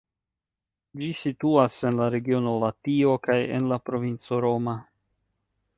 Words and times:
Ĝi 1.01 1.09
situas 1.19 1.77
en 1.89 1.99
la 2.01 2.07
regiono 2.15 2.55
Latio 2.65 3.15
kaj 3.27 3.37
en 3.59 3.69
la 3.75 3.81
provinco 3.91 4.43
Roma. 4.49 4.79